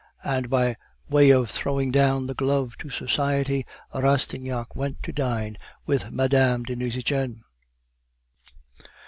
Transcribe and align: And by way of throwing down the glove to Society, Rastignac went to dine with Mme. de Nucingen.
And 0.23 0.49
by 0.49 0.77
way 1.09 1.29
of 1.29 1.51
throwing 1.51 1.91
down 1.91 2.25
the 2.25 2.33
glove 2.33 2.75
to 2.79 2.89
Society, 2.89 3.67
Rastignac 3.93 4.75
went 4.75 5.03
to 5.03 5.13
dine 5.13 5.59
with 5.85 6.09
Mme. 6.09 6.63
de 6.63 6.75
Nucingen. 6.75 7.43